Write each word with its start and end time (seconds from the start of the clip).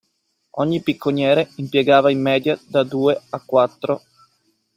Ogni 0.57 0.81
picconiere 0.81 1.51
impiegava 1.57 2.09
in 2.09 2.19
media 2.23 2.59
da 2.67 2.81
due 2.83 3.21
a 3.29 3.39
quattro 3.45 4.01